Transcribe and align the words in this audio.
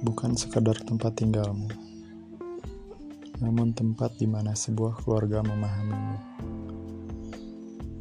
bukan 0.00 0.32
sekadar 0.32 0.80
tempat 0.80 1.20
tinggalmu, 1.20 1.68
namun 3.36 3.76
tempat 3.76 4.16
di 4.16 4.24
mana 4.24 4.56
sebuah 4.56 5.04
keluarga 5.04 5.44
memahamimu. 5.44 6.18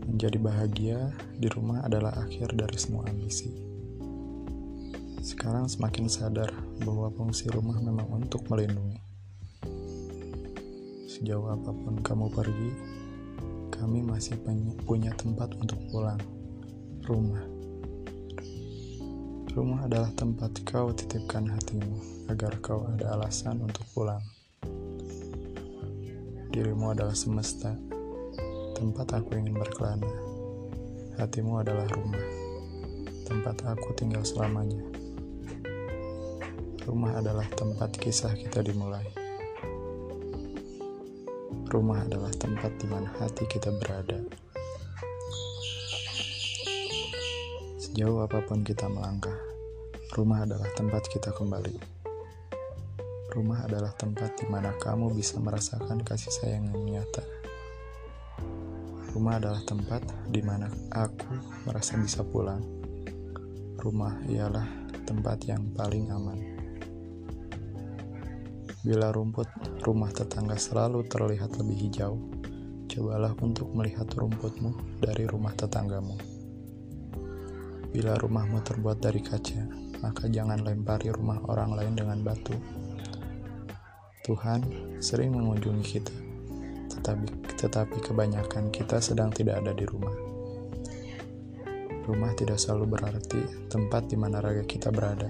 Menjadi 0.08 0.40
bahagia 0.40 1.12
di 1.36 1.52
rumah 1.52 1.84
adalah 1.84 2.16
akhir 2.24 2.56
dari 2.56 2.80
semua 2.80 3.04
ambisi. 3.12 3.52
Sekarang 5.20 5.68
semakin 5.68 6.08
sadar 6.08 6.56
bahwa 6.88 7.12
fungsi 7.12 7.52
rumah 7.52 7.76
memang 7.84 8.08
untuk 8.16 8.48
melindungi. 8.48 9.04
Sejauh 11.12 11.52
apa 11.52 11.76
pun 11.76 12.00
kamu 12.00 12.32
pergi, 12.32 12.72
kami 13.76 14.00
masih 14.08 14.40
punya 14.88 15.12
tempat 15.20 15.52
untuk 15.60 15.84
pulang. 15.92 16.24
Rumah. 17.04 17.59
Rumah 19.60 19.92
adalah 19.92 20.08
tempat 20.16 20.64
kau 20.64 20.96
titipkan 20.96 21.44
hatimu 21.52 22.00
agar 22.32 22.64
kau 22.64 22.88
ada 22.96 23.12
alasan 23.12 23.60
untuk 23.60 23.84
pulang. 23.92 24.24
Dirimu 26.48 26.96
adalah 26.96 27.12
semesta, 27.12 27.76
tempat 28.80 29.20
aku 29.20 29.36
ingin 29.36 29.60
berkelana. 29.60 30.08
Hatimu 31.20 31.60
adalah 31.60 31.92
rumah, 31.92 32.24
tempat 33.28 33.60
aku 33.68 33.92
tinggal 34.00 34.24
selamanya. 34.24 34.80
Rumah 36.88 37.20
adalah 37.20 37.52
tempat 37.52 38.00
kisah 38.00 38.32
kita 38.40 38.64
dimulai. 38.64 39.04
Rumah 41.68 42.08
adalah 42.08 42.32
tempat 42.32 42.80
di 42.80 42.88
mana 42.88 43.12
hati 43.20 43.44
kita 43.44 43.76
berada. 43.76 44.24
Sejauh 47.76 48.24
apa 48.24 48.40
pun 48.46 48.64
kita 48.64 48.88
melangkah, 48.88 49.49
rumah 50.20 50.44
adalah 50.44 50.68
tempat 50.76 51.08
kita 51.08 51.32
kembali. 51.32 51.80
Rumah 53.32 53.72
adalah 53.72 53.96
tempat 53.96 54.36
di 54.36 54.52
mana 54.52 54.76
kamu 54.76 55.16
bisa 55.16 55.40
merasakan 55.40 56.04
kasih 56.04 56.28
sayang 56.36 56.68
yang 56.76 57.00
nyata. 57.00 57.24
Rumah 59.16 59.40
adalah 59.40 59.64
tempat 59.64 60.04
di 60.28 60.44
mana 60.44 60.68
aku 60.92 61.64
merasa 61.64 61.96
bisa 61.96 62.20
pulang. 62.28 62.60
Rumah 63.80 64.28
ialah 64.28 64.68
tempat 65.08 65.48
yang 65.48 65.72
paling 65.72 66.12
aman. 66.12 66.40
Bila 68.84 69.16
rumput 69.16 69.48
rumah 69.88 70.12
tetangga 70.12 70.60
selalu 70.60 71.08
terlihat 71.08 71.56
lebih 71.64 71.88
hijau, 71.88 72.20
cobalah 72.92 73.32
untuk 73.40 73.72
melihat 73.72 74.12
rumputmu 74.20 75.00
dari 75.00 75.24
rumah 75.24 75.56
tetanggamu. 75.56 76.39
Bila 77.90 78.14
rumahmu 78.22 78.62
terbuat 78.62 79.02
dari 79.02 79.22
kaca, 79.26 79.66
maka 80.06 80.30
jangan 80.30 80.62
lempari 80.62 81.10
rumah 81.10 81.42
orang 81.50 81.74
lain 81.74 81.94
dengan 81.98 82.22
batu. 82.22 82.54
Tuhan 84.22 84.62
sering 85.02 85.34
mengunjungi 85.34 85.86
kita, 85.86 86.16
tetapi, 86.94 87.28
tetapi 87.58 87.98
kebanyakan 87.98 88.70
kita 88.70 89.02
sedang 89.02 89.34
tidak 89.34 89.66
ada 89.66 89.74
di 89.74 89.90
rumah. 89.90 90.14
Rumah 92.06 92.32
tidak 92.38 92.58
selalu 92.58 92.98
berarti 92.98 93.42
tempat 93.70 94.10
di 94.10 94.18
mana 94.18 94.42
raga 94.42 94.66
kita 94.66 94.90
berada. 94.94 95.30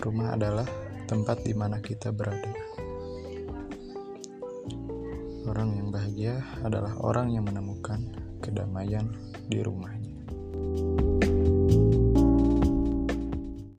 Rumah 0.00 0.36
adalah 0.36 0.68
tempat 1.04 1.44
di 1.44 1.52
mana 1.56 1.80
kita 1.80 2.12
berada. 2.12 2.52
Orang 5.44 5.76
yang 5.76 5.88
bahagia 5.92 6.40
adalah 6.64 6.96
orang 7.04 7.32
yang 7.32 7.44
menemukan 7.44 8.00
kedamaian 8.40 9.08
di 9.48 9.60
rumahnya. 9.64 10.03